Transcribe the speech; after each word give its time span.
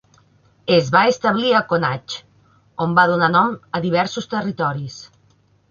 Es 0.77 0.87
van 0.95 1.09
establir 1.11 1.51
a 1.57 1.61
Connacht, 1.73 2.17
on 2.87 2.99
van 3.01 3.15
donar 3.15 3.31
nom 3.39 3.55
a 3.81 3.87
diversos 3.87 4.33
territoris. 4.35 4.99